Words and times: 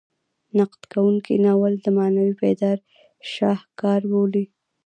نقد 0.57 0.81
کوونکي 0.93 1.33
ناول 1.45 1.73
د 1.81 1.85
معنوي 1.97 2.33
بیدارۍ 2.41 2.81
شاهکار 3.33 4.01
بولي. 4.11 4.45